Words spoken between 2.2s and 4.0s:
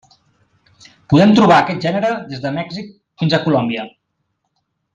des de Mèxic fins a Colòmbia.